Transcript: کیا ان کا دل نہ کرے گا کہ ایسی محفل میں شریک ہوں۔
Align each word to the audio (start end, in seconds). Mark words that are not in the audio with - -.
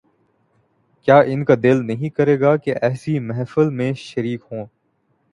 کیا 1.07 1.17
ان 1.25 1.43
کا 1.45 1.55
دل 1.63 1.85
نہ 1.87 2.09
کرے 2.15 2.39
گا 2.39 2.55
کہ 2.57 2.73
ایسی 2.81 3.17
محفل 3.19 3.69
میں 3.69 3.91
شریک 3.97 4.41
ہوں۔ 4.51 4.65